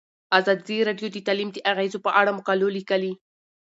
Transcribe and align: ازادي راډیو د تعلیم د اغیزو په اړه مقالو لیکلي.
ازادي 0.39 0.77
راډیو 0.87 1.07
د 1.11 1.17
تعلیم 1.27 1.49
د 1.53 1.57
اغیزو 1.71 2.03
په 2.05 2.11
اړه 2.19 2.31
مقالو 2.37 2.67
لیکلي. 2.77 3.13